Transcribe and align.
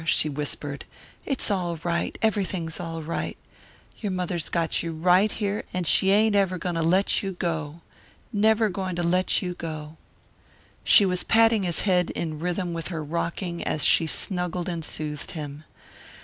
she 0.03 0.27
whispered. 0.27 0.83
"It's 1.27 1.51
all 1.51 1.77
right, 1.83 2.17
everything's 2.23 2.79
all 2.79 3.03
right. 3.03 3.37
Your 3.99 4.11
mother's 4.11 4.49
got 4.49 4.81
you 4.81 4.93
right 4.93 5.31
here 5.31 5.63
and 5.75 5.85
she 5.85 6.09
ain't 6.09 6.35
ever 6.35 6.57
going 6.57 6.73
to 6.73 6.81
let 6.81 7.21
you 7.21 7.33
go 7.33 7.81
never 8.33 8.67
going 8.67 8.95
to 8.95 9.03
let 9.03 9.43
you 9.43 9.53
go." 9.53 9.97
She 10.83 11.05
was 11.05 11.23
patting 11.23 11.61
his 11.61 11.81
head 11.81 12.09
in 12.09 12.39
rhythm 12.39 12.73
with 12.73 12.87
her 12.87 13.03
rocking 13.03 13.63
as 13.63 13.83
she 13.85 14.07
snuggled 14.07 14.67
and 14.67 14.83
soothed 14.83 15.33
him. 15.37 15.65